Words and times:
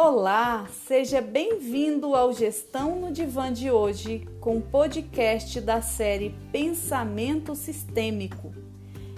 Olá, 0.00 0.64
seja 0.86 1.20
bem-vindo 1.20 2.14
ao 2.14 2.32
Gestão 2.32 3.00
no 3.00 3.10
Divã 3.10 3.52
de 3.52 3.68
hoje, 3.68 4.28
com 4.40 4.58
o 4.58 4.62
podcast 4.62 5.60
da 5.60 5.82
série 5.82 6.36
Pensamento 6.52 7.56
Sistêmico. 7.56 8.54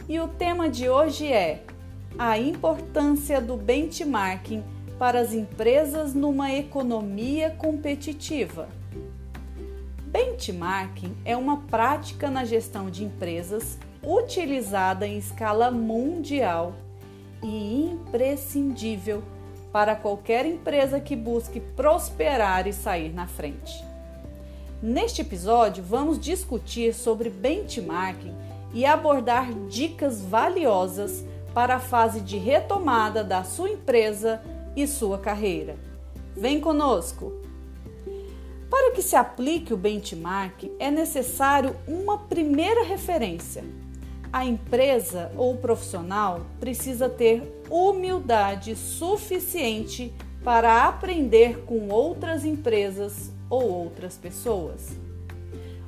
E 0.08 0.18
o 0.18 0.27
tema 0.27 0.71
de 0.71 0.89
hoje 0.89 1.30
é 1.30 1.62
a 2.18 2.39
importância 2.39 3.43
do 3.43 3.58
benchmarking 3.58 4.64
para 4.98 5.21
as 5.21 5.35
empresas 5.35 6.14
numa 6.14 6.50
economia 6.50 7.50
competitiva. 7.50 8.67
Benchmarking 10.07 11.14
é 11.26 11.36
uma 11.36 11.58
prática 11.58 12.31
na 12.31 12.46
gestão 12.46 12.89
de 12.89 13.04
empresas 13.04 13.79
utilizada 14.03 15.07
em 15.07 15.18
escala 15.18 15.71
mundial 15.71 16.72
e 17.43 17.85
imprescindível 17.85 19.22
para 19.72 19.94
qualquer 19.94 20.46
empresa 20.46 21.00
que 21.00 21.14
busque 21.14 21.60
prosperar 21.60 22.66
e 22.66 22.72
sair 22.72 23.12
na 23.12 23.26
frente. 23.26 23.84
Neste 24.82 25.20
episódio, 25.20 25.84
vamos 25.84 26.18
discutir 26.18 26.94
sobre 26.94 27.29
benchmarking 27.29 28.34
e 28.72 28.86
abordar 28.86 29.52
dicas 29.68 30.22
valiosas 30.22 31.24
para 31.52 31.76
a 31.76 31.80
fase 31.80 32.20
de 32.20 32.38
retomada 32.38 33.22
da 33.22 33.44
sua 33.44 33.70
empresa 33.70 34.41
e 34.74 34.86
sua 34.86 35.19
carreira. 35.19 35.77
Vem 36.36 36.60
conosco! 36.60 37.32
Para 38.70 38.92
que 38.92 39.02
se 39.02 39.16
aplique 39.16 39.74
o 39.74 39.77
benchmarking, 39.77 40.72
é 40.78 40.91
necessário 40.91 41.77
uma 41.88 42.16
primeira 42.16 42.84
referência, 42.84 43.64
a 44.32 44.44
empresa 44.44 45.32
ou 45.36 45.55
o 45.55 45.56
profissional 45.56 46.42
precisa 46.60 47.08
ter 47.08 47.59
humildade 47.70 48.74
suficiente 48.74 50.12
para 50.42 50.88
aprender 50.88 51.64
com 51.64 51.88
outras 51.88 52.44
empresas 52.44 53.30
ou 53.48 53.68
outras 53.70 54.16
pessoas. 54.16 54.88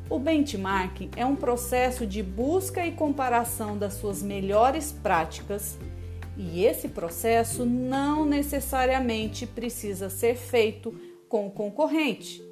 O 0.08 0.18
benchmarking 0.18 1.10
é 1.16 1.24
um 1.24 1.34
processo 1.34 2.06
de 2.06 2.22
busca 2.22 2.86
e 2.86 2.92
comparação 2.92 3.78
das 3.78 3.94
suas 3.94 4.22
melhores 4.22 4.92
práticas, 4.92 5.78
e 6.36 6.64
esse 6.64 6.88
processo 6.88 7.64
não 7.64 8.24
necessariamente 8.24 9.46
precisa 9.46 10.10
ser 10.10 10.36
feito 10.36 10.94
com 11.28 11.46
o 11.46 11.50
concorrente, 11.50 12.42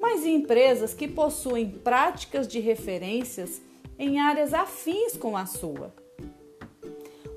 mas 0.00 0.24
em 0.24 0.36
empresas 0.36 0.92
que 0.92 1.06
possuem 1.06 1.70
práticas 1.70 2.48
de 2.48 2.58
referências 2.58 3.62
em 3.98 4.18
áreas 4.18 4.52
afins 4.52 5.16
com 5.16 5.36
a 5.36 5.46
sua. 5.46 5.99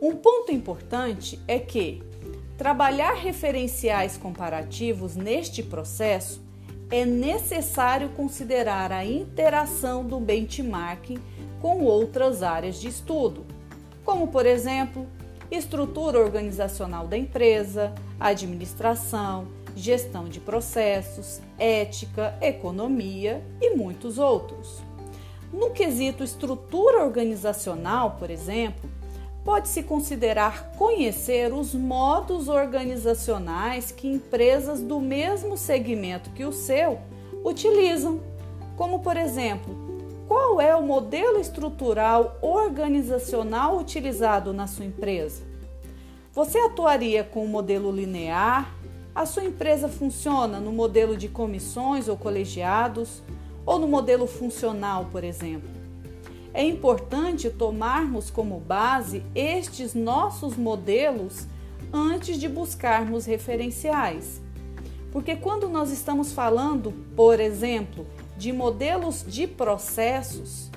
Um 0.03 0.17
ponto 0.17 0.51
importante 0.51 1.39
é 1.47 1.57
que 1.57 2.03
trabalhar 2.57 3.13
referenciais 3.13 4.17
comparativos 4.17 5.15
neste 5.15 5.63
processo 5.63 6.41
é 6.91 7.05
necessário 7.05 8.09
considerar 8.09 8.91
a 8.91 9.05
interação 9.05 10.03
do 10.03 10.19
benchmarking 10.19 11.17
com 11.61 11.85
outras 11.85 12.43
áreas 12.43 12.81
de 12.81 12.89
estudo, 12.89 13.45
como, 14.03 14.27
por 14.27 14.45
exemplo, 14.45 15.07
estrutura 15.49 16.19
organizacional 16.19 17.07
da 17.07 17.17
empresa, 17.17 17.95
administração, 18.19 19.47
gestão 19.73 20.25
de 20.27 20.41
processos, 20.41 21.39
ética, 21.57 22.37
economia 22.41 23.41
e 23.61 23.73
muitos 23.73 24.17
outros. 24.17 24.81
No 25.53 25.69
quesito 25.69 26.25
estrutura 26.25 27.05
organizacional, 27.05 28.17
por 28.19 28.29
exemplo, 28.29 28.89
pode-se 29.43 29.83
considerar 29.83 30.71
conhecer 30.77 31.53
os 31.53 31.73
modos 31.73 32.47
organizacionais 32.47 33.91
que 33.91 34.07
empresas 34.07 34.81
do 34.81 34.99
mesmo 34.99 35.57
segmento 35.57 36.29
que 36.31 36.45
o 36.45 36.51
seu 36.51 36.99
utilizam, 37.43 38.21
como, 38.77 38.99
por 38.99 39.17
exemplo, 39.17 39.75
qual 40.27 40.61
é 40.61 40.75
o 40.75 40.81
modelo 40.81 41.39
estrutural 41.39 42.37
organizacional 42.41 43.77
utilizado 43.77 44.53
na 44.53 44.67
sua 44.67 44.85
empresa? 44.85 45.43
Você 46.31 46.57
atuaria 46.57 47.23
com 47.23 47.43
o 47.43 47.47
modelo 47.47 47.91
linear? 47.91 48.73
A 49.13 49.25
sua 49.25 49.43
empresa 49.43 49.87
funciona 49.87 50.59
no 50.59 50.71
modelo 50.71 51.15
de 51.15 51.27
comissões 51.27 52.07
ou 52.07 52.17
colegiados? 52.17 53.21
ou 53.65 53.79
no 53.79 53.87
modelo 53.87 54.27
funcional, 54.27 55.07
por 55.11 55.23
exemplo. 55.23 55.82
É 56.53 56.63
importante 56.63 57.49
tomarmos 57.49 58.29
como 58.29 58.59
base 58.59 59.23
estes 59.33 59.95
nossos 59.95 60.55
modelos 60.55 61.47
antes 61.91 62.37
de 62.37 62.47
buscarmos 62.47 63.25
referenciais. 63.25 64.39
Porque 65.11 65.35
quando 65.35 65.67
nós 65.67 65.91
estamos 65.91 66.31
falando, 66.31 66.93
por 67.15 67.39
exemplo, 67.39 68.05
de 68.37 68.51
modelos 68.51 69.25
de 69.27 69.47
processos, 69.47 70.69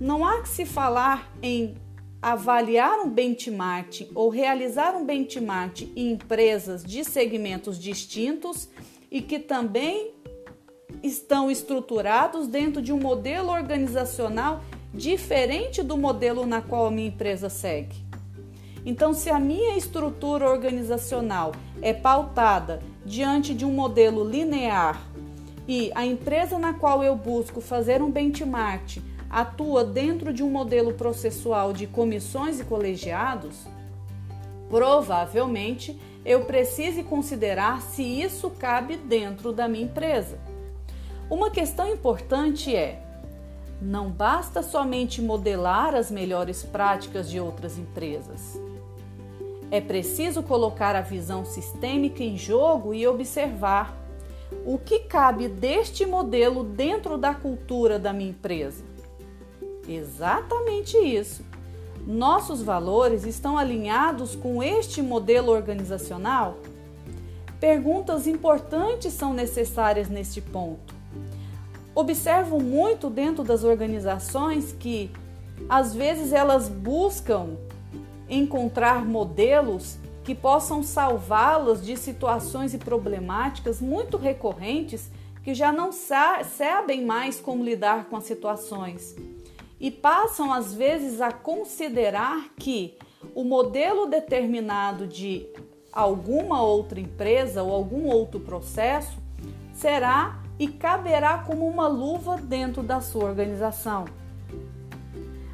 não 0.00 0.24
há 0.24 0.40
que 0.42 0.48
se 0.48 0.64
falar 0.64 1.32
em 1.40 1.74
avaliar 2.20 3.00
um 3.00 3.10
benchmark 3.10 4.08
ou 4.14 4.28
realizar 4.28 4.94
um 4.96 5.04
benchmark 5.04 5.82
em 5.96 6.12
empresas 6.12 6.84
de 6.84 7.04
segmentos 7.04 7.76
distintos 7.78 8.68
e 9.10 9.20
que 9.20 9.40
também 9.40 10.12
estão 11.02 11.50
estruturados 11.50 12.46
dentro 12.46 12.80
de 12.80 12.92
um 12.92 12.98
modelo 12.98 13.50
organizacional 13.50 14.62
diferente 14.94 15.82
do 15.82 15.96
modelo 15.96 16.46
na 16.46 16.60
qual 16.60 16.86
a 16.86 16.90
minha 16.90 17.08
empresa 17.08 17.48
segue. 17.48 17.96
Então, 18.84 19.14
se 19.14 19.30
a 19.30 19.38
minha 19.38 19.76
estrutura 19.76 20.50
organizacional 20.50 21.52
é 21.80 21.92
pautada 21.92 22.82
diante 23.04 23.54
de 23.54 23.64
um 23.64 23.72
modelo 23.72 24.28
linear 24.28 25.00
e 25.68 25.92
a 25.94 26.04
empresa 26.04 26.58
na 26.58 26.74
qual 26.74 27.02
eu 27.02 27.14
busco 27.14 27.60
fazer 27.60 28.02
um 28.02 28.10
benchmark 28.10 28.98
atua 29.30 29.84
dentro 29.84 30.32
de 30.32 30.42
um 30.42 30.50
modelo 30.50 30.92
processual 30.92 31.72
de 31.72 31.86
comissões 31.86 32.60
e 32.60 32.64
colegiados, 32.64 33.66
provavelmente 34.68 35.98
eu 36.24 36.44
precise 36.44 37.02
considerar 37.02 37.80
se 37.80 38.02
isso 38.02 38.50
cabe 38.50 38.96
dentro 38.96 39.52
da 39.52 39.66
minha 39.66 39.84
empresa. 39.84 40.38
Uma 41.30 41.50
questão 41.50 41.88
importante 41.88 42.74
é: 42.74 43.02
não 43.82 44.10
basta 44.10 44.62
somente 44.62 45.20
modelar 45.20 45.94
as 45.94 46.08
melhores 46.08 46.62
práticas 46.62 47.28
de 47.28 47.40
outras 47.40 47.76
empresas. 47.76 48.60
É 49.72 49.80
preciso 49.80 50.42
colocar 50.42 50.94
a 50.94 51.00
visão 51.00 51.44
sistêmica 51.44 52.22
em 52.22 52.38
jogo 52.38 52.94
e 52.94 53.06
observar 53.06 53.96
o 54.64 54.78
que 54.78 55.00
cabe 55.00 55.48
deste 55.48 56.06
modelo 56.06 56.62
dentro 56.62 57.18
da 57.18 57.34
cultura 57.34 57.98
da 57.98 58.12
minha 58.12 58.30
empresa. 58.30 58.84
Exatamente 59.88 60.96
isso. 60.96 61.44
Nossos 62.06 62.62
valores 62.62 63.24
estão 63.24 63.58
alinhados 63.58 64.36
com 64.36 64.62
este 64.62 65.02
modelo 65.02 65.50
organizacional? 65.50 66.58
Perguntas 67.58 68.26
importantes 68.28 69.12
são 69.12 69.34
necessárias 69.34 70.08
neste 70.08 70.40
ponto. 70.40 71.01
Observo 71.94 72.58
muito 72.58 73.10
dentro 73.10 73.44
das 73.44 73.64
organizações 73.64 74.72
que 74.72 75.10
às 75.68 75.94
vezes 75.94 76.32
elas 76.32 76.68
buscam 76.68 77.56
encontrar 78.28 79.04
modelos 79.04 79.98
que 80.24 80.34
possam 80.34 80.82
salvá-las 80.82 81.84
de 81.84 81.96
situações 81.96 82.72
e 82.72 82.78
problemáticas 82.78 83.80
muito 83.80 84.16
recorrentes 84.16 85.10
que 85.42 85.54
já 85.54 85.72
não 85.72 85.90
sabem 85.92 87.04
mais 87.04 87.40
como 87.40 87.64
lidar 87.64 88.06
com 88.06 88.16
as 88.16 88.24
situações. 88.24 89.16
E 89.80 89.90
passam 89.90 90.52
às 90.52 90.72
vezes 90.72 91.20
a 91.20 91.32
considerar 91.32 92.50
que 92.56 92.96
o 93.34 93.42
modelo 93.42 94.06
determinado 94.06 95.06
de 95.06 95.46
alguma 95.92 96.62
outra 96.62 97.00
empresa 97.00 97.62
ou 97.62 97.72
algum 97.72 98.06
outro 98.06 98.40
processo 98.40 99.18
será 99.74 100.41
e 100.62 100.68
caberá 100.68 101.38
como 101.38 101.66
uma 101.66 101.88
luva 101.88 102.36
dentro 102.36 102.84
da 102.84 103.00
sua 103.00 103.24
organização. 103.24 104.04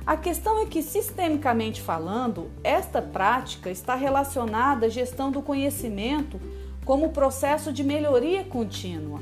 A 0.06 0.18
questão 0.18 0.60
é 0.60 0.66
que, 0.66 0.82
sistemicamente 0.82 1.80
falando, 1.80 2.50
esta 2.62 3.00
prática 3.00 3.70
está 3.70 3.94
relacionada 3.94 4.84
à 4.84 4.88
gestão 4.90 5.30
do 5.32 5.40
conhecimento 5.40 6.38
como 6.84 7.08
processo 7.08 7.72
de 7.72 7.82
melhoria 7.82 8.44
contínua. 8.44 9.20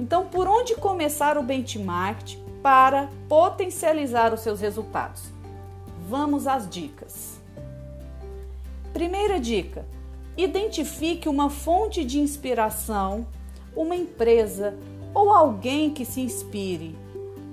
Então, 0.00 0.26
por 0.26 0.48
onde 0.48 0.74
começar 0.74 1.38
o 1.38 1.44
benchmark 1.44 2.36
para 2.60 3.08
potencializar 3.28 4.34
os 4.34 4.40
seus 4.40 4.60
resultados? 4.60 5.22
Vamos 6.08 6.48
às 6.48 6.68
dicas. 6.68 7.40
Primeira 8.92 9.38
dica: 9.38 9.86
identifique 10.36 11.28
uma 11.28 11.48
fonte 11.48 12.04
de 12.04 12.18
inspiração 12.18 13.28
uma 13.78 13.94
empresa 13.94 14.76
ou 15.14 15.30
alguém 15.30 15.90
que 15.90 16.04
se 16.04 16.20
inspire. 16.20 16.96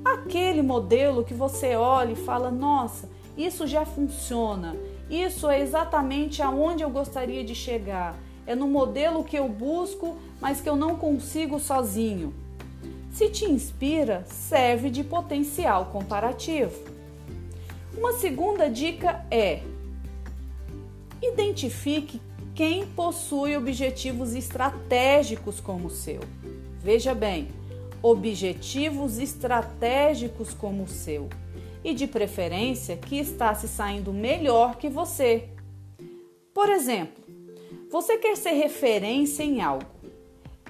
Aquele 0.03 0.63
modelo 0.63 1.23
que 1.23 1.35
você 1.35 1.75
olha 1.75 2.13
e 2.13 2.15
fala: 2.15 2.49
nossa, 2.49 3.07
isso 3.37 3.67
já 3.67 3.85
funciona, 3.85 4.75
isso 5.09 5.47
é 5.47 5.61
exatamente 5.61 6.41
aonde 6.41 6.83
eu 6.83 6.89
gostaria 6.89 7.43
de 7.43 7.53
chegar, 7.53 8.17
é 8.47 8.55
no 8.55 8.67
modelo 8.67 9.23
que 9.23 9.37
eu 9.37 9.47
busco, 9.47 10.17
mas 10.41 10.59
que 10.59 10.69
eu 10.69 10.75
não 10.75 10.95
consigo 10.95 11.59
sozinho. 11.59 12.33
Se 13.11 13.29
te 13.29 13.45
inspira, 13.45 14.25
serve 14.25 14.89
de 14.89 15.03
potencial 15.03 15.85
comparativo. 15.85 16.73
Uma 17.95 18.13
segunda 18.13 18.67
dica 18.67 19.25
é: 19.29 19.61
identifique 21.21 22.19
quem 22.55 22.87
possui 22.87 23.57
objetivos 23.57 24.33
estratégicos 24.33 25.59
como 25.59 25.87
o 25.87 25.91
seu. 25.91 26.21
Veja 26.79 27.13
bem, 27.13 27.49
objetivos 28.01 29.17
estratégicos 29.19 30.53
como 30.53 30.83
o 30.83 30.87
seu 30.87 31.27
e 31.83 31.93
de 31.93 32.07
preferência 32.07 32.95
que 32.95 33.17
está 33.17 33.53
se 33.53 33.67
saindo 33.67 34.13
melhor 34.13 34.77
que 34.77 34.87
você. 34.87 35.49
Por 36.53 36.69
exemplo, 36.69 37.21
você 37.91 38.17
quer 38.17 38.37
ser 38.37 38.53
referência 38.53 39.43
em 39.43 39.61
algo. 39.61 39.85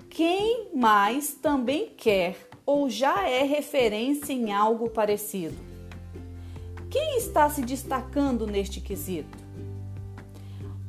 Quem 0.10 0.70
mais 0.74 1.36
também 1.36 1.92
quer 1.96 2.36
ou 2.66 2.90
já 2.90 3.30
é 3.30 3.44
referência 3.44 4.34
em 4.34 4.52
algo 4.52 4.90
parecido? 4.90 5.56
Quem 6.90 7.18
está 7.18 7.48
se 7.48 7.62
destacando 7.62 8.48
neste 8.48 8.82
quesito? 8.82 9.45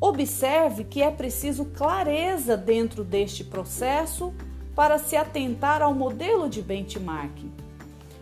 Observe 0.01 0.85
que 0.85 1.03
é 1.03 1.11
preciso 1.11 1.65
clareza 1.65 2.57
dentro 2.57 3.03
deste 3.03 3.43
processo 3.43 4.35
para 4.75 4.99
se 4.99 5.17
atentar 5.17 5.81
ao 5.81 5.95
modelo 5.95 6.51
de 6.51 6.61
benchmarking. 6.61 7.51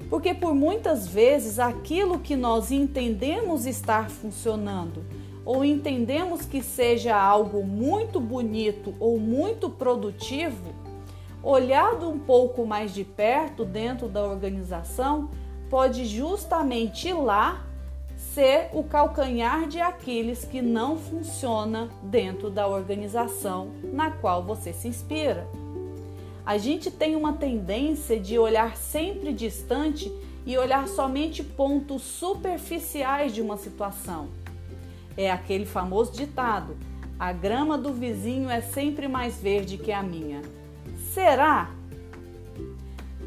Porque 0.09 0.33
por 0.33 0.55
muitas 0.55 1.09
vezes 1.09 1.59
aquilo 1.59 2.21
que 2.21 2.37
nós 2.37 2.71
entendemos 2.71 3.67
estar 3.67 4.09
funcionando 4.09 5.05
ou 5.45 5.65
entendemos 5.65 6.47
que 6.47 6.63
seja 6.63 7.17
algo 7.17 7.65
muito 7.65 8.21
bonito 8.21 8.95
ou 9.01 9.19
muito 9.19 9.69
produtivo, 9.69 10.73
olhado 11.43 12.09
um 12.09 12.19
pouco 12.19 12.65
mais 12.65 12.95
de 12.95 13.05
perto 13.05 13.65
dentro 13.65 14.09
da 14.09 14.25
organização, 14.25 15.29
pode 15.69 16.07
justamente 16.07 17.09
ir 17.09 17.15
lá 17.15 17.67
ser 18.33 18.71
o 18.73 18.83
calcanhar 18.83 19.69
de 19.69 19.81
Aquiles 19.81 20.45
que 20.45 20.63
não 20.63 20.97
funciona 20.97 21.91
dentro 22.03 22.51
da 22.51 22.67
organização 22.67 23.71
na 23.93 24.11
qual 24.11 24.43
você 24.43 24.73
se 24.73 24.89
inspira. 24.89 25.47
A 26.45 26.59
gente 26.59 26.91
tem 26.91 27.17
uma 27.17 27.33
tendência 27.35 28.19
de 28.19 28.39
olhar 28.39 28.77
sempre 28.77 29.33
distante 29.33 30.13
e 30.47 30.59
olhar 30.59 30.89
somente 30.89 31.43
pontos 31.43 32.03
superficiais 32.03 33.33
de 33.33 33.41
uma 33.41 33.57
situação. 33.57 34.29
É 35.17 35.31
aquele 35.31 35.65
famoso 35.65 36.13
ditado: 36.13 36.77
a 37.19 37.33
grama 37.33 37.79
do 37.79 37.93
vizinho 37.93 38.51
é 38.51 38.61
sempre 38.61 39.09
mais 39.09 39.41
verde 39.41 39.79
que 39.79 39.93
a 39.93 40.03
minha. 40.03 40.43
Será? 41.13 41.71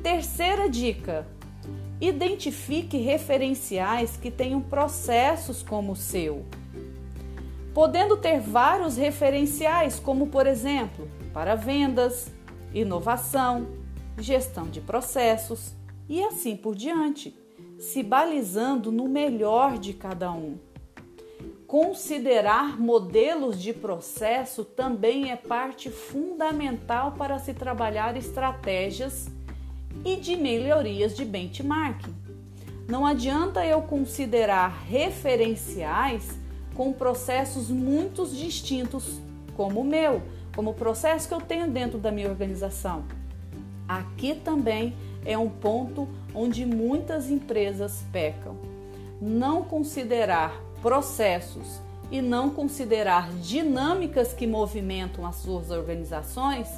Terceira 0.03 0.69
dica: 0.69 1.25
identifique 1.99 2.97
referenciais 2.97 4.17
que 4.17 4.29
tenham 4.29 4.61
processos 4.61 5.63
como 5.63 5.93
o 5.93 5.95
seu. 5.95 6.45
Podendo 7.73 8.17
ter 8.17 8.39
vários 8.39 8.97
referenciais, 8.97 9.99
como 9.99 10.27
por 10.27 10.47
exemplo, 10.47 11.07
para 11.33 11.55
vendas, 11.55 12.31
inovação, 12.73 13.67
gestão 14.19 14.67
de 14.67 14.81
processos 14.81 15.73
e 16.09 16.23
assim 16.23 16.55
por 16.55 16.75
diante, 16.75 17.35
se 17.79 18.01
balizando 18.01 18.91
no 18.91 19.07
melhor 19.07 19.77
de 19.77 19.93
cada 19.93 20.31
um. 20.31 20.57
Considerar 21.67 22.79
modelos 22.79 23.61
de 23.61 23.73
processo 23.73 24.63
também 24.63 25.31
é 25.31 25.35
parte 25.35 25.89
fundamental 25.89 27.11
para 27.11 27.37
se 27.39 27.53
trabalhar 27.53 28.15
estratégias 28.15 29.27
e 30.07 30.15
de 30.15 30.37
melhorias 30.37 31.13
de 31.17 31.25
benchmarking. 31.25 32.15
Não 32.87 33.05
adianta 33.05 33.65
eu 33.65 33.81
considerar 33.81 34.85
referenciais 34.87 36.39
com 36.73 36.93
processos 36.93 37.69
muito 37.69 38.25
distintos, 38.25 39.19
como 39.57 39.81
o 39.81 39.83
meu, 39.83 40.21
como 40.55 40.69
o 40.69 40.73
processo 40.73 41.27
que 41.27 41.33
eu 41.33 41.41
tenho 41.41 41.69
dentro 41.69 41.99
da 41.99 42.09
minha 42.09 42.29
organização. 42.29 43.03
Aqui 43.85 44.33
também 44.33 44.95
é 45.25 45.37
um 45.37 45.49
ponto 45.49 46.07
onde 46.33 46.65
muitas 46.65 47.29
empresas 47.29 48.05
pecam. 48.09 48.55
Não 49.21 49.61
considerar 49.61 50.55
processos 50.81 51.81
e 52.09 52.21
não 52.21 52.49
considerar 52.49 53.29
dinâmicas 53.41 54.31
que 54.31 54.47
movimentam 54.47 55.25
as 55.25 55.35
suas 55.35 55.69
organizações 55.69 56.69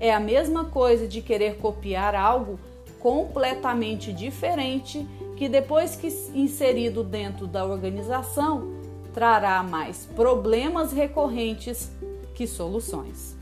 é 0.00 0.12
a 0.12 0.18
mesma 0.18 0.64
coisa 0.64 1.06
de 1.06 1.22
querer 1.22 1.58
copiar 1.58 2.16
algo 2.16 2.58
completamente 3.02 4.12
diferente 4.12 5.04
que 5.36 5.48
depois 5.48 5.96
que 5.96 6.06
inserido 6.34 7.02
dentro 7.02 7.48
da 7.48 7.64
organização 7.64 8.74
trará 9.12 9.60
mais 9.60 10.06
problemas 10.14 10.92
recorrentes 10.92 11.90
que 12.32 12.46
soluções. 12.46 13.36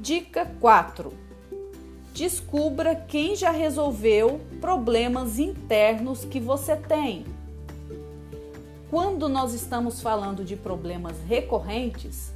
Dica 0.00 0.44
4. 0.60 1.12
Descubra 2.12 2.96
quem 2.96 3.36
já 3.36 3.52
resolveu 3.52 4.40
problemas 4.60 5.38
internos 5.38 6.24
que 6.24 6.40
você 6.40 6.74
tem. 6.74 7.24
Quando 8.90 9.28
nós 9.28 9.54
estamos 9.54 10.00
falando 10.00 10.44
de 10.44 10.56
problemas 10.56 11.16
recorrentes, 11.28 12.32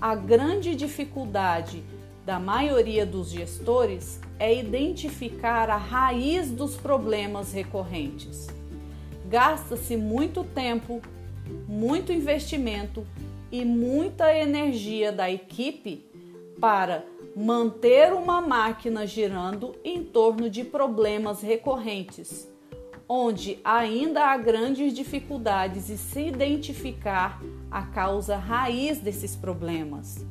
a 0.00 0.14
grande 0.14 0.74
dificuldade 0.74 1.84
da 2.24 2.38
maioria 2.38 3.04
dos 3.04 3.30
gestores 3.30 4.18
é 4.38 4.54
identificar 4.54 5.68
a 5.68 5.76
raiz 5.76 6.50
dos 6.50 6.76
problemas 6.76 7.52
recorrentes. 7.52 8.48
Gasta-se 9.26 9.96
muito 9.96 10.42
tempo, 10.42 11.02
muito 11.68 12.12
investimento 12.12 13.06
e 13.52 13.64
muita 13.64 14.34
energia 14.34 15.12
da 15.12 15.30
equipe 15.30 16.06
para 16.58 17.04
manter 17.36 18.12
uma 18.12 18.40
máquina 18.40 19.06
girando 19.06 19.74
em 19.84 20.02
torno 20.02 20.48
de 20.48 20.64
problemas 20.64 21.42
recorrentes, 21.42 22.48
onde 23.08 23.58
ainda 23.62 24.28
há 24.28 24.36
grandes 24.36 24.94
dificuldades 24.94 25.90
em 25.90 25.96
se 25.96 26.28
identificar 26.28 27.42
a 27.70 27.82
causa 27.82 28.36
raiz 28.36 28.98
desses 28.98 29.36
problemas. 29.36 30.24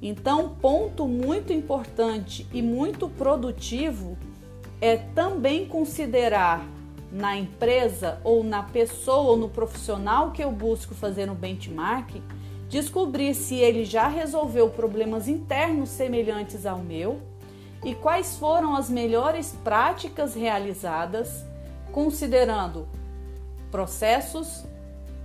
Então, 0.00 0.50
ponto 0.60 1.08
muito 1.08 1.52
importante 1.52 2.46
e 2.52 2.62
muito 2.62 3.08
produtivo 3.08 4.16
é 4.80 4.96
também 4.96 5.66
considerar 5.66 6.64
na 7.10 7.36
empresa 7.36 8.20
ou 8.22 8.44
na 8.44 8.62
pessoa 8.62 9.30
ou 9.30 9.36
no 9.36 9.48
profissional 9.48 10.30
que 10.30 10.42
eu 10.42 10.52
busco 10.52 10.94
fazer 10.94 11.30
um 11.30 11.34
benchmark 11.34 12.20
descobrir 12.68 13.34
se 13.34 13.54
ele 13.54 13.84
já 13.84 14.08
resolveu 14.08 14.68
problemas 14.68 15.26
internos 15.26 15.88
semelhantes 15.88 16.66
ao 16.66 16.78
meu 16.78 17.20
e 17.84 17.94
quais 17.94 18.36
foram 18.36 18.76
as 18.76 18.90
melhores 18.90 19.56
práticas 19.64 20.34
realizadas, 20.34 21.44
considerando 21.92 22.86
processos, 23.70 24.64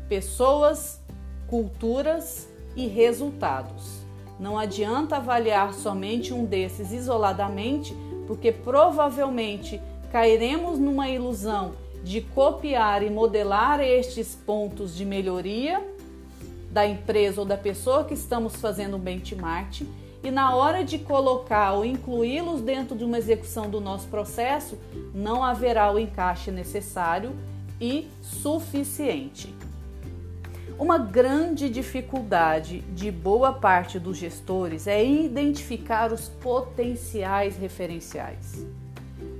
pessoas, 0.07 1.01
culturas 1.47 2.47
e 2.75 2.87
resultados. 2.87 4.02
Não 4.39 4.57
adianta 4.57 5.17
avaliar 5.17 5.73
somente 5.73 6.33
um 6.33 6.45
desses 6.45 6.91
isoladamente, 6.91 7.95
porque 8.27 8.51
provavelmente 8.51 9.81
cairemos 10.11 10.79
numa 10.79 11.09
ilusão 11.09 11.73
de 12.03 12.21
copiar 12.21 13.01
e 13.03 13.09
modelar 13.09 13.79
estes 13.79 14.35
pontos 14.35 14.95
de 14.95 15.05
melhoria 15.05 15.81
da 16.71 16.85
empresa 16.85 17.41
ou 17.41 17.45
da 17.45 17.55
pessoa 17.55 18.03
que 18.03 18.13
estamos 18.13 18.55
fazendo 18.55 18.97
um 18.97 18.99
benchmark 18.99 19.83
e 20.23 20.31
na 20.31 20.55
hora 20.55 20.83
de 20.83 20.97
colocar 20.97 21.73
ou 21.73 21.83
incluí-los 21.83 22.61
dentro 22.61 22.95
de 22.95 23.03
uma 23.03 23.17
execução 23.17 23.69
do 23.69 23.81
nosso 23.81 24.07
processo, 24.07 24.79
não 25.13 25.43
haverá 25.43 25.91
o 25.91 25.99
encaixe 25.99 26.49
necessário 26.49 27.33
e 27.79 28.07
suficiente. 28.21 29.53
Uma 30.77 30.97
grande 30.97 31.69
dificuldade 31.69 32.81
de 32.93 33.11
boa 33.11 33.53
parte 33.53 33.99
dos 33.99 34.17
gestores 34.17 34.87
é 34.87 35.05
identificar 35.05 36.11
os 36.11 36.27
potenciais 36.27 37.57
referenciais. 37.57 38.65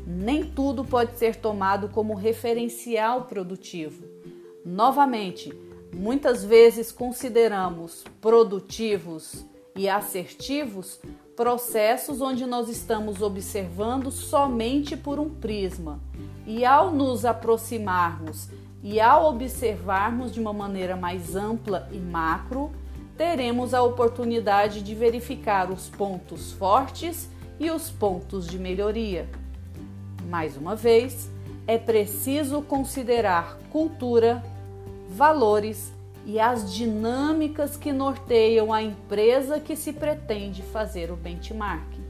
Nem 0.06 0.46
tudo 0.46 0.86
pode 0.86 1.18
ser 1.18 1.36
tomado 1.36 1.90
como 1.90 2.14
referencial 2.14 3.24
produtivo. 3.24 4.04
Novamente, 4.66 5.52
Muitas 5.94 6.44
vezes 6.44 6.92
consideramos 6.92 8.04
produtivos 8.20 9.46
e 9.76 9.88
assertivos 9.88 11.00
processos 11.36 12.20
onde 12.20 12.48
nós 12.48 12.68
estamos 12.68 13.22
observando 13.22 14.10
somente 14.10 14.98
por 14.98 15.20
um 15.20 15.30
prisma. 15.30 16.00
E 16.48 16.66
ao 16.66 16.92
nos 16.92 17.26
aproximarmos 17.26 18.50
e 18.84 19.00
ao 19.00 19.30
observarmos 19.30 20.34
de 20.34 20.42
uma 20.42 20.52
maneira 20.52 20.98
mais 20.98 21.36
ampla 21.36 21.88
e 21.92 21.98
macro, 21.98 22.70
teremos 23.18 23.74
a 23.74 23.82
oportunidade 23.82 24.82
de 24.82 24.94
verificar 24.94 25.72
os 25.72 25.88
pontos 25.88 26.52
fortes 26.52 27.30
e 27.58 27.72
os 27.72 27.90
pontos 27.90 28.46
de 28.46 28.60
melhoria. 28.60 29.30
Mais 30.28 30.58
uma 30.58 30.76
vez, 30.76 31.30
é 31.66 31.78
preciso 31.78 32.62
considerar 32.62 33.58
cultura, 33.72 34.44
valores 35.10 35.94
e 36.26 36.38
as 36.40 36.74
dinâmicas 36.74 37.78
que 37.78 37.94
norteiam 37.94 38.74
a 38.74 38.82
empresa 38.84 39.62
que 39.62 39.78
se 39.78 39.94
pretende 39.94 40.62
fazer 40.62 41.10
o 41.10 41.16
benchmarking. 41.16 42.04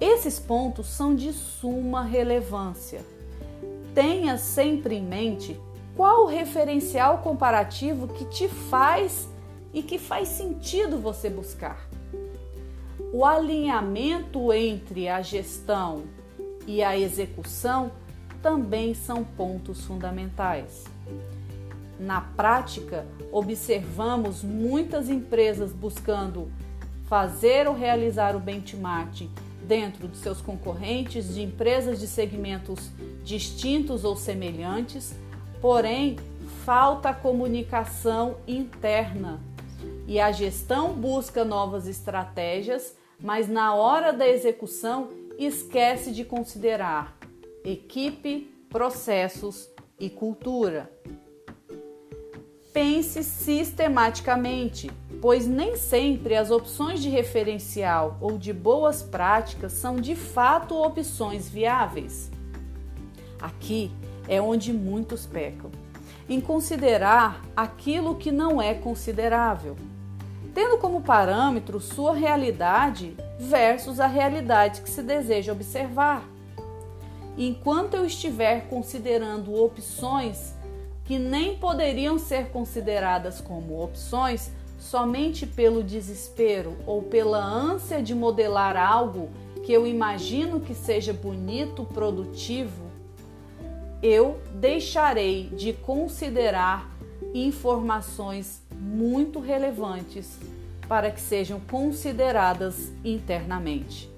Esses 0.00 0.40
pontos 0.40 0.88
são 0.88 1.14
de 1.14 1.32
suma 1.32 2.02
relevância. 2.02 3.15
Tenha 3.96 4.36
sempre 4.36 4.94
em 4.94 5.02
mente 5.02 5.58
qual 5.96 6.24
o 6.24 6.26
referencial 6.26 7.20
comparativo 7.20 8.06
que 8.08 8.26
te 8.26 8.46
faz 8.46 9.26
e 9.72 9.82
que 9.82 9.96
faz 9.96 10.28
sentido 10.28 10.98
você 10.98 11.30
buscar. 11.30 11.88
O 13.10 13.24
alinhamento 13.24 14.52
entre 14.52 15.08
a 15.08 15.22
gestão 15.22 16.02
e 16.66 16.82
a 16.82 16.94
execução 16.98 17.90
também 18.42 18.92
são 18.92 19.24
pontos 19.24 19.86
fundamentais. 19.86 20.84
Na 21.98 22.20
prática, 22.20 23.06
observamos 23.32 24.42
muitas 24.42 25.08
empresas 25.08 25.72
buscando 25.72 26.52
fazer 27.08 27.66
ou 27.66 27.74
realizar 27.74 28.36
o 28.36 28.40
benchmarking 28.40 29.30
dentro 29.66 30.08
de 30.08 30.16
seus 30.16 30.40
concorrentes 30.40 31.34
de 31.34 31.42
empresas 31.42 31.98
de 31.98 32.06
segmentos 32.06 32.90
distintos 33.24 34.04
ou 34.04 34.16
semelhantes, 34.16 35.14
porém 35.60 36.16
falta 36.64 37.12
comunicação 37.12 38.36
interna 38.46 39.40
e 40.06 40.20
a 40.20 40.30
gestão 40.30 40.92
busca 40.92 41.44
novas 41.44 41.86
estratégias, 41.86 42.96
mas 43.20 43.48
na 43.48 43.74
hora 43.74 44.12
da 44.12 44.26
execução 44.26 45.08
esquece 45.38 46.12
de 46.12 46.24
considerar 46.24 47.16
equipe, 47.64 48.50
processos 48.68 49.68
e 49.98 50.08
cultura. 50.08 50.90
Pense 52.72 53.24
sistematicamente, 53.24 54.90
pois 55.20 55.46
nem 55.46 55.76
sempre 55.76 56.36
as 56.36 56.50
opções 56.50 57.02
de 57.02 57.08
referencial 57.08 58.16
ou 58.20 58.38
de 58.38 58.52
boas 58.52 59.02
práticas 59.02 59.72
são 59.72 59.96
de 59.96 60.14
fato 60.14 60.74
opções 60.74 61.48
viáveis. 61.48 62.30
Aqui 63.40 63.90
é 64.28 64.40
onde 64.40 64.72
muitos 64.72 65.26
pecam, 65.26 65.70
em 66.28 66.40
considerar 66.40 67.42
aquilo 67.56 68.16
que 68.16 68.32
não 68.32 68.60
é 68.60 68.74
considerável, 68.74 69.76
tendo 70.54 70.78
como 70.78 71.02
parâmetro 71.02 71.80
sua 71.80 72.14
realidade 72.14 73.16
versus 73.38 74.00
a 74.00 74.06
realidade 74.06 74.80
que 74.80 74.90
se 74.90 75.02
deseja 75.02 75.52
observar. 75.52 76.24
Enquanto 77.38 77.94
eu 77.94 78.06
estiver 78.06 78.66
considerando 78.68 79.54
opções 79.54 80.54
que 81.04 81.18
nem 81.18 81.56
poderiam 81.56 82.18
ser 82.18 82.48
consideradas 82.48 83.40
como 83.40 83.80
opções 83.80 84.50
somente 84.78 85.46
pelo 85.46 85.82
desespero 85.82 86.76
ou 86.86 87.02
pela 87.02 87.42
ânsia 87.42 88.02
de 88.02 88.14
modelar 88.14 88.76
algo 88.76 89.30
que 89.64 89.72
eu 89.72 89.86
imagino 89.86 90.60
que 90.60 90.74
seja 90.74 91.12
bonito, 91.12 91.84
produtivo, 91.84 92.86
eu 94.02 94.38
deixarei 94.54 95.48
de 95.48 95.72
considerar 95.72 96.88
informações 97.34 98.62
muito 98.72 99.40
relevantes 99.40 100.38
para 100.88 101.10
que 101.10 101.20
sejam 101.20 101.58
consideradas 101.58 102.92
internamente. 103.04 104.08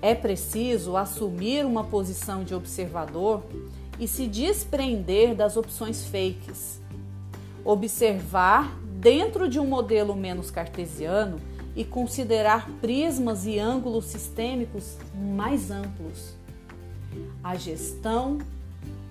É 0.00 0.14
preciso 0.14 0.96
assumir 0.96 1.64
uma 1.64 1.84
posição 1.84 2.44
de 2.44 2.54
observador 2.54 3.42
e 3.98 4.06
se 4.08 4.26
desprender 4.26 5.34
das 5.34 5.56
opções 5.56 6.06
fakes. 6.06 6.80
Observar 7.64 8.76
dentro 9.04 9.50
de 9.50 9.60
um 9.60 9.66
modelo 9.66 10.16
menos 10.16 10.50
cartesiano 10.50 11.38
e 11.76 11.84
considerar 11.84 12.70
prismas 12.80 13.44
e 13.44 13.58
ângulos 13.58 14.06
sistêmicos 14.06 14.96
mais 15.14 15.70
amplos. 15.70 16.34
A 17.42 17.54
gestão, 17.54 18.38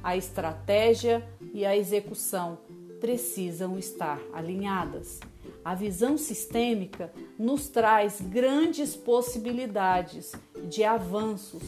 a 0.03 0.17
estratégia 0.17 1.23
e 1.53 1.63
a 1.63 1.77
execução 1.77 2.57
precisam 3.00 3.77
estar 3.77 4.19
alinhadas. 4.33 5.19
A 5.63 5.75
visão 5.75 6.17
sistêmica 6.17 7.13
nos 7.38 7.67
traz 7.67 8.19
grandes 8.19 8.95
possibilidades 8.95 10.31
de 10.67 10.83
avanços 10.83 11.62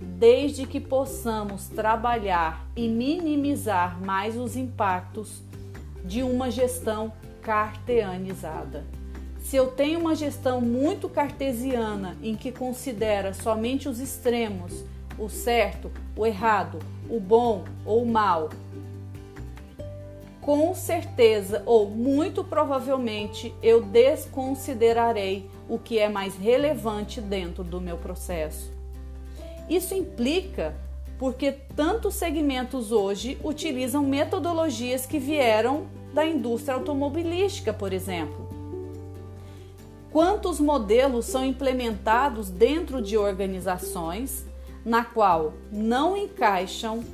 desde 0.00 0.66
que 0.66 0.80
possamos 0.80 1.68
trabalhar 1.68 2.66
e 2.74 2.88
minimizar 2.88 4.00
mais 4.00 4.38
os 4.38 4.56
impactos 4.56 5.42
de 6.02 6.22
uma 6.22 6.50
gestão 6.50 7.12
carteanizada. 7.48 8.84
Se 9.40 9.56
eu 9.56 9.68
tenho 9.68 10.00
uma 10.00 10.14
gestão 10.14 10.60
muito 10.60 11.08
cartesiana 11.08 12.14
em 12.22 12.36
que 12.36 12.52
considera 12.52 13.32
somente 13.32 13.88
os 13.88 14.00
extremos, 14.00 14.84
o 15.18 15.30
certo, 15.30 15.90
o 16.14 16.26
errado, 16.26 16.78
o 17.08 17.18
bom 17.18 17.64
ou 17.86 18.02
o 18.02 18.06
mal, 18.06 18.50
com 20.42 20.74
certeza 20.74 21.62
ou 21.64 21.88
muito 21.88 22.44
provavelmente 22.44 23.54
eu 23.62 23.82
desconsiderarei 23.82 25.48
o 25.70 25.78
que 25.78 25.98
é 25.98 26.06
mais 26.06 26.36
relevante 26.36 27.18
dentro 27.18 27.64
do 27.64 27.80
meu 27.80 27.96
processo. 27.96 28.70
Isso 29.70 29.94
implica 29.94 30.74
porque 31.18 31.52
tantos 31.74 32.14
segmentos 32.14 32.92
hoje 32.92 33.38
utilizam 33.42 34.02
metodologias 34.02 35.06
que 35.06 35.18
vieram 35.18 35.86
da 36.12 36.26
indústria 36.26 36.74
automobilística, 36.74 37.72
por 37.72 37.92
exemplo. 37.92 38.48
Quantos 40.10 40.58
modelos 40.58 41.26
são 41.26 41.44
implementados 41.44 42.48
dentro 42.48 43.02
de 43.02 43.16
organizações 43.16 44.46
na 44.84 45.04
qual 45.04 45.52
não 45.70 46.16
encaixam, 46.16 47.04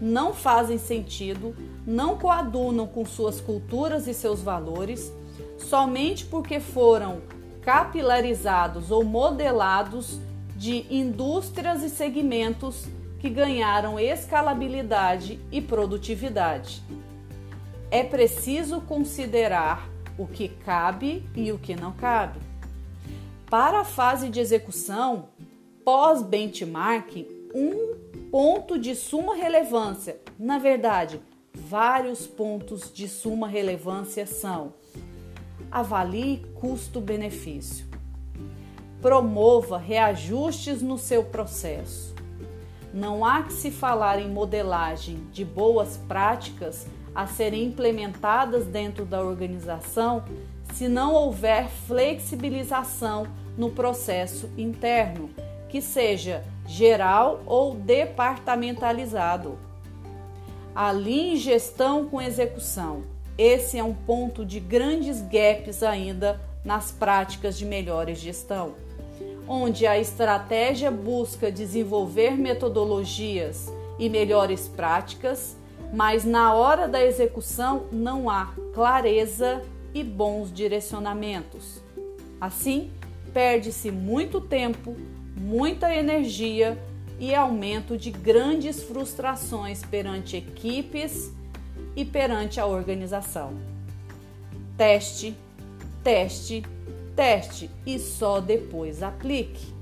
não 0.00 0.34
fazem 0.34 0.76
sentido, 0.76 1.54
não 1.86 2.18
coadunam 2.18 2.86
com 2.86 3.04
suas 3.06 3.40
culturas 3.40 4.06
e 4.06 4.12
seus 4.12 4.42
valores, 4.42 5.12
somente 5.56 6.26
porque 6.26 6.60
foram 6.60 7.22
capilarizados 7.62 8.90
ou 8.90 9.04
modelados 9.04 10.20
de 10.54 10.86
indústrias 10.90 11.82
e 11.82 11.88
segmentos 11.88 12.86
que 13.18 13.30
ganharam 13.30 13.98
escalabilidade 13.98 15.40
e 15.50 15.60
produtividade. 15.60 16.82
É 17.90 18.02
preciso 18.02 18.80
considerar 18.82 19.88
o 20.18 20.26
que 20.26 20.48
cabe 20.48 21.24
e 21.34 21.50
o 21.52 21.58
que 21.58 21.74
não 21.74 21.92
cabe. 21.92 22.38
Para 23.50 23.80
a 23.80 23.84
fase 23.84 24.28
de 24.28 24.40
execução, 24.40 25.30
pós-benchmarking, 25.84 27.26
um 27.54 27.96
ponto 28.30 28.78
de 28.78 28.94
suma 28.94 29.34
relevância, 29.34 30.20
na 30.38 30.58
verdade, 30.58 31.20
vários 31.54 32.26
pontos 32.26 32.92
de 32.92 33.08
suma 33.08 33.48
relevância 33.48 34.26
são: 34.26 34.74
avalie 35.70 36.44
custo-benefício 36.54 37.88
promova 39.00 39.78
reajustes 39.78 40.82
no 40.82 40.98
seu 40.98 41.24
processo. 41.24 42.14
Não 42.92 43.24
há 43.24 43.42
que 43.42 43.52
se 43.52 43.70
falar 43.70 44.18
em 44.20 44.28
modelagem 44.28 45.26
de 45.30 45.44
boas 45.44 45.96
práticas 46.08 46.86
a 47.18 47.26
serem 47.26 47.64
implementadas 47.64 48.64
dentro 48.64 49.04
da 49.04 49.20
organização 49.20 50.22
se 50.72 50.86
não 50.86 51.14
houver 51.14 51.68
flexibilização 51.68 53.26
no 53.56 53.70
processo 53.70 54.48
interno, 54.56 55.28
que 55.68 55.82
seja 55.82 56.44
geral 56.64 57.42
ou 57.44 57.74
departamentalizado. 57.74 59.58
Alinhe 60.72 61.36
gestão 61.38 62.08
com 62.08 62.22
execução. 62.22 63.02
Esse 63.36 63.76
é 63.76 63.82
um 63.82 63.94
ponto 63.94 64.46
de 64.46 64.60
grandes 64.60 65.20
gaps 65.20 65.82
ainda 65.82 66.40
nas 66.64 66.92
práticas 66.92 67.58
de 67.58 67.66
melhor 67.66 68.08
gestão 68.14 68.74
onde 69.48 69.86
a 69.86 69.98
estratégia 69.98 70.90
busca 70.90 71.50
desenvolver 71.50 72.32
metodologias 72.32 73.72
e 73.98 74.10
melhores 74.10 74.68
práticas, 74.68 75.56
mas 75.92 76.24
na 76.24 76.54
hora 76.54 76.86
da 76.86 77.02
execução 77.04 77.86
não 77.90 78.28
há 78.28 78.52
clareza 78.74 79.62
e 79.94 80.04
bons 80.04 80.52
direcionamentos. 80.52 81.82
Assim, 82.40 82.90
perde-se 83.32 83.90
muito 83.90 84.40
tempo, 84.40 84.96
muita 85.36 85.94
energia 85.94 86.78
e 87.18 87.34
aumento 87.34 87.96
de 87.96 88.10
grandes 88.10 88.82
frustrações 88.82 89.82
perante 89.82 90.36
equipes 90.36 91.32
e 91.96 92.04
perante 92.04 92.60
a 92.60 92.66
organização. 92.66 93.54
teste, 94.76 95.34
teste, 96.04 96.62
teste 97.16 97.68
e 97.84 97.98
só 97.98 98.40
depois 98.40 99.02
aplique. 99.02 99.74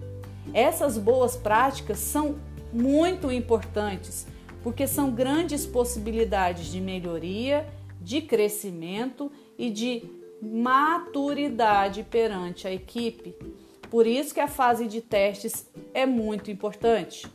Essas 0.54 0.96
boas 0.96 1.36
práticas 1.36 1.98
são 1.98 2.36
muito 2.72 3.30
importantes 3.30 4.26
porque 4.66 4.85
são 4.88 5.12
grandes 5.12 5.64
possibilidades 5.64 6.66
de 6.66 6.80
melhoria, 6.80 7.68
de 8.00 8.20
crescimento 8.20 9.30
e 9.56 9.70
de 9.70 10.02
maturidade 10.42 12.02
perante 12.02 12.66
a 12.66 12.73
equipe. 12.73 13.37
Por 13.88 14.08
isso 14.08 14.35
que 14.35 14.40
a 14.40 14.49
fase 14.49 14.88
de 14.88 15.00
testes 15.00 15.70
é 15.94 16.04
muito 16.04 16.50
importante. 16.50 17.28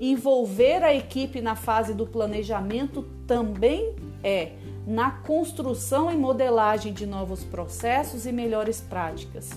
Envolver 0.00 0.82
a 0.82 0.94
equipe 0.94 1.42
na 1.42 1.54
fase 1.54 1.92
do 1.92 2.06
planejamento 2.06 3.02
também 3.26 3.94
é 4.24 4.52
na 4.86 5.10
construção 5.10 6.10
e 6.10 6.16
modelagem 6.16 6.94
de 6.94 7.04
novos 7.04 7.44
processos 7.44 8.24
e 8.24 8.32
melhores 8.32 8.80
práticas. 8.80 9.50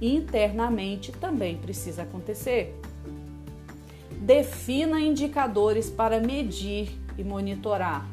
Internamente 0.00 1.12
também 1.12 1.58
precisa 1.58 2.04
acontecer. 2.04 2.74
Defina 4.24 4.98
indicadores 5.00 5.90
para 5.90 6.18
medir 6.18 6.98
e 7.18 7.22
monitorar. 7.22 8.08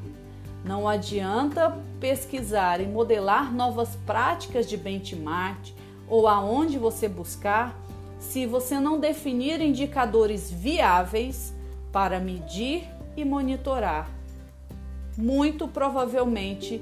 Não 0.62 0.86
adianta 0.86 1.78
pesquisar 2.02 2.82
e 2.82 2.86
modelar 2.86 3.54
novas 3.54 3.96
práticas 4.06 4.68
de 4.68 4.76
benchmark 4.76 5.70
ou 6.10 6.28
aonde 6.28 6.78
você 6.78 7.08
buscar 7.08 7.80
se 8.20 8.46
você 8.46 8.78
não 8.78 9.00
definir 9.00 9.62
indicadores 9.62 10.52
viáveis 10.52 11.54
para 11.94 12.20
medir 12.20 12.84
e 13.16 13.24
monitorar. 13.24 14.10
Muito 15.18 15.66
provavelmente 15.66 16.82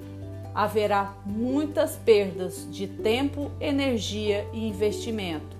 haverá 0.56 1.14
muitas 1.24 1.96
perdas 1.98 2.68
de 2.72 2.88
tempo, 2.88 3.52
energia 3.62 4.48
e 4.52 4.68
investimento. 4.68 5.56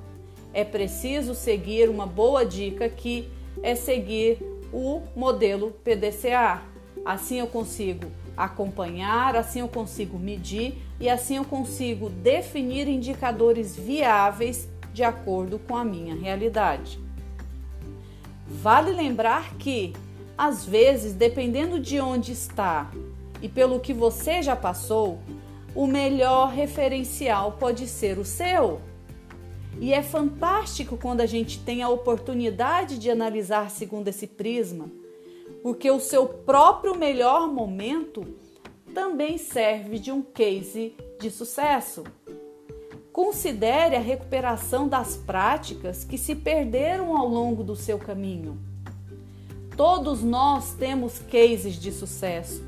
É 0.52 0.64
preciso 0.64 1.36
seguir 1.36 1.88
uma 1.88 2.08
boa 2.08 2.44
dica 2.44 2.90
que 2.90 3.30
é 3.64 3.76
seguir 3.76 4.40
o 4.72 5.02
modelo 5.16 5.72
PDCA. 5.84 6.62
Assim 7.06 7.40
eu 7.40 7.48
consigo 7.48 8.08
acompanhar, 8.36 9.36
assim 9.36 9.60
eu 9.60 9.68
consigo 9.68 10.18
medir 10.18 10.78
e 11.00 11.10
assim 11.10 11.38
eu 11.38 11.46
consigo 11.46 12.10
definir 12.10 12.88
indicadores 12.88 13.76
viáveis 13.76 14.68
de 14.94 15.04
acordo 15.04 15.60
com 15.60 15.76
a 15.76 15.84
minha 15.84 16.16
realidade. 16.16 17.00
Vale 18.48 18.92
lembrar 18.92 19.56
que, 19.56 19.94
às 20.38 20.66
vezes, 20.66 21.14
dependendo 21.14 21.80
de 21.80 22.00
onde 22.00 22.32
está 22.32 22.90
e 23.42 23.48
pelo 23.48 23.80
que 23.80 23.94
você 23.94 24.42
já 24.42 24.56
passou, 24.56 25.20
o 25.76 25.86
melhor 25.86 26.50
referencial 26.50 27.54
pode 27.54 27.88
ser 27.88 28.18
o 28.18 28.26
seu. 28.26 28.82
E 29.82 29.94
é 29.94 30.04
fantástico 30.04 30.98
quando 30.98 31.22
a 31.22 31.26
gente 31.26 31.60
tem 31.60 31.82
a 31.82 31.90
oportunidade 31.90 32.98
de 32.98 33.10
analisar 33.10 33.70
segundo 33.70 34.10
esse 34.10 34.28
prisma, 34.28 34.92
porque 35.64 35.90
o 35.90 36.02
seu 36.02 36.28
próprio 36.28 36.98
melhor 36.98 37.48
momento 37.48 38.26
também 38.94 39.38
serve 39.38 39.98
de 39.98 40.12
um 40.12 40.22
case 40.22 40.94
de 41.20 41.32
sucesso. 41.32 42.04
Considere 43.14 43.96
a 43.96 44.02
recuperação 44.02 44.86
das 44.86 45.16
práticas 45.16 46.04
que 46.04 46.18
se 46.18 46.36
perderam 46.36 47.16
ao 47.16 47.28
longo 47.28 47.64
do 47.64 47.76
seu 47.76 47.98
caminho. 47.98 48.60
Todos 49.78 50.22
nós 50.22 50.74
temos 50.74 51.20
cases 51.20 51.76
de 51.76 51.92
sucesso. 51.94 52.62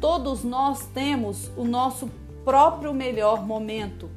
Todos 0.00 0.44
nós 0.44 0.86
temos 0.86 1.50
o 1.56 1.64
nosso 1.64 2.08
próprio 2.44 2.94
melhor 2.94 3.44
momento. 3.44 4.08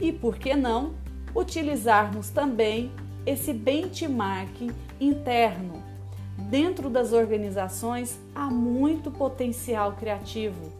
E 0.00 0.12
por 0.12 0.36
que 0.36 0.56
não 0.56 1.03
utilizarmos 1.34 2.30
também 2.30 2.92
esse 3.26 3.52
benchmark 3.52 4.70
interno? 5.00 5.82
Dentro 6.36 6.90
das 6.90 7.12
organizações 7.12 8.18
há 8.34 8.50
muito 8.50 9.10
potencial 9.10 9.92
criativo. 9.92 10.72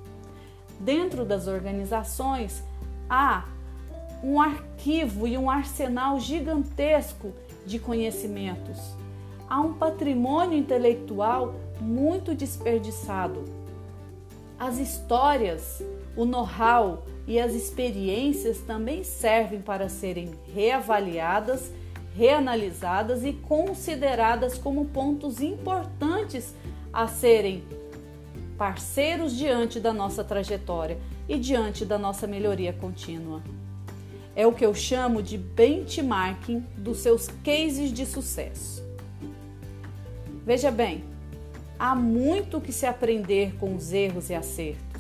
Dentro 0.79 1.25
das 1.25 1.47
organizações 1.47 2.63
há 3.09 3.45
um 4.23 4.41
arquivo 4.41 5.27
e 5.27 5.37
um 5.37 5.51
arsenal 5.51 6.19
gigantesco 6.19 7.33
de 7.67 7.79
conhecimentos. 7.79 8.79
Há 9.49 9.61
um 9.61 9.75
patrimônio 9.75 10.59
intelectual 10.59 11.55
muito 11.81 12.35
desperdiçado. 12.35 13.45
As 14.59 14.79
histórias, 14.79 15.83
o 16.17 16.25
know-how 16.25 17.05
e 17.27 17.39
as 17.41 17.55
experiências 17.55 18.59
também 18.61 19.03
servem 19.03 19.61
para 19.61 19.89
serem 19.89 20.31
reavaliadas, 20.53 21.73
reanalisadas 22.17 23.25
e 23.25 23.33
consideradas 23.33 24.57
como 24.57 24.85
pontos 24.87 25.41
importantes 25.41 26.55
a 26.93 27.09
serem 27.09 27.65
parceiros 28.57 29.37
diante 29.37 29.81
da 29.81 29.93
nossa 29.93 30.23
trajetória 30.23 30.99
e 31.29 31.39
diante 31.39 31.85
da 31.85 31.99
nossa 31.99 32.27
melhoria 32.27 32.73
contínua. 32.73 33.43
É 34.37 34.47
o 34.47 34.53
que 34.53 34.65
eu 34.65 34.75
chamo 34.75 35.23
de 35.23 35.39
benchmarking 35.39 36.65
dos 36.77 36.99
seus 36.99 37.29
cases 37.45 37.93
de 37.93 38.05
sucesso. 38.05 38.83
Veja 40.45 40.71
bem, 40.71 41.05
há 41.79 41.95
muito 41.95 42.61
que 42.61 42.73
se 42.73 42.85
aprender 42.87 43.55
com 43.59 43.75
os 43.75 43.93
erros 43.93 44.31
e 44.31 44.35
acertos. 44.35 44.94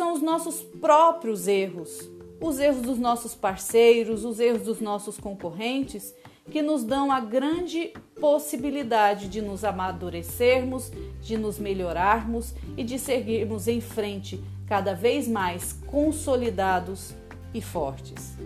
São 0.00 0.14
os 0.14 0.22
nossos 0.22 0.62
próprios 0.62 1.46
erros, 1.46 2.10
os 2.40 2.58
erros 2.58 2.80
dos 2.80 2.98
nossos 2.98 3.34
parceiros, 3.34 4.24
os 4.24 4.40
erros 4.40 4.62
dos 4.62 4.80
nossos 4.80 5.18
concorrentes, 5.18 6.14
que 6.50 6.62
nos 6.62 6.82
dão 6.82 7.12
a 7.12 7.20
grande 7.20 7.92
possibilidade 8.18 9.28
de 9.28 9.42
nos 9.42 9.62
amadurecermos, 9.62 10.90
de 11.20 11.36
nos 11.36 11.58
melhorarmos 11.58 12.54
e 12.78 12.82
de 12.82 12.98
seguirmos 12.98 13.68
em 13.68 13.82
frente 13.82 14.42
cada 14.66 14.94
vez 14.94 15.28
mais 15.28 15.74
consolidados 15.86 17.14
e 17.52 17.60
fortes. 17.60 18.38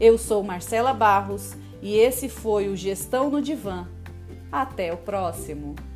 Eu 0.00 0.16
sou 0.16 0.42
Marcela 0.42 0.94
Barros 0.94 1.58
e 1.82 1.94
esse 1.94 2.26
foi 2.26 2.70
o 2.70 2.74
Gestão 2.74 3.28
no 3.28 3.42
Divã. 3.42 3.86
Até 4.50 4.94
o 4.94 4.96
próximo! 4.96 5.89